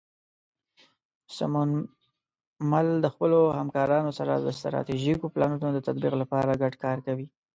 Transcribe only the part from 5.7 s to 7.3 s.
د تطبیق لپاره ګډ کار کوي.